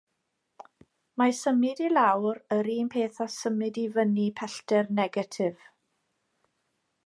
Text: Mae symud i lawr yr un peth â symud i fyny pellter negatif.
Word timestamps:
Mae 1.21 1.35
symud 1.39 1.81
i 1.89 1.89
lawr 1.91 2.39
yr 2.57 2.71
un 2.77 2.89
peth 2.95 3.21
â 3.27 3.29
symud 3.35 3.79
i 3.83 3.87
fyny 3.99 4.25
pellter 4.41 4.93
negatif. 5.03 5.71